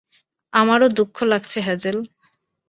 আমারও 0.53 0.87
দুঃখ 0.97 1.15
লাগছে, 1.23 1.59
হ্যাজেল। 1.61 1.97